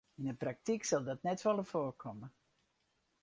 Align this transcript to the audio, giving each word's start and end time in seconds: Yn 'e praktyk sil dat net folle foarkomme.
Yn 0.19 0.29
'e 0.29 0.33
praktyk 0.43 0.83
sil 0.89 1.03
dat 1.09 1.21
net 1.27 1.43
folle 1.45 1.65
foarkomme. 1.73 2.27